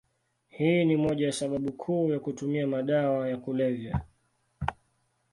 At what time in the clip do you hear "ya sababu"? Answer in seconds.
1.25-1.71